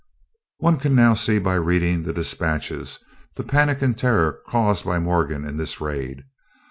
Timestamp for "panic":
3.43-3.83